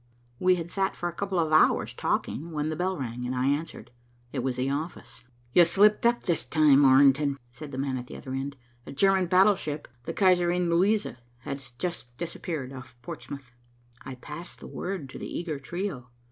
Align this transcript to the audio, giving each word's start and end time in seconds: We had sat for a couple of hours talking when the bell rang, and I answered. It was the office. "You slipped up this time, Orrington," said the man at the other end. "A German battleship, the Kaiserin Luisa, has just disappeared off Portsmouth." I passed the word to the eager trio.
We 0.39 0.55
had 0.55 0.71
sat 0.71 0.95
for 0.95 1.07
a 1.09 1.13
couple 1.13 1.37
of 1.37 1.51
hours 1.53 1.93
talking 1.93 2.49
when 2.49 2.69
the 2.69 2.75
bell 2.75 2.97
rang, 2.97 3.23
and 3.27 3.35
I 3.35 3.45
answered. 3.45 3.91
It 4.33 4.39
was 4.41 4.55
the 4.55 4.67
office. 4.67 5.23
"You 5.53 5.63
slipped 5.63 6.07
up 6.07 6.23
this 6.23 6.43
time, 6.43 6.83
Orrington," 6.83 7.37
said 7.51 7.71
the 7.71 7.77
man 7.77 7.99
at 7.99 8.07
the 8.07 8.17
other 8.17 8.33
end. 8.33 8.55
"A 8.87 8.91
German 8.91 9.27
battleship, 9.27 9.87
the 10.05 10.11
Kaiserin 10.15 10.69
Luisa, 10.69 11.17
has 11.41 11.69
just 11.77 12.17
disappeared 12.17 12.73
off 12.73 12.97
Portsmouth." 13.03 13.51
I 14.03 14.15
passed 14.15 14.59
the 14.59 14.65
word 14.65 15.07
to 15.09 15.19
the 15.19 15.31
eager 15.37 15.59
trio. 15.59 16.09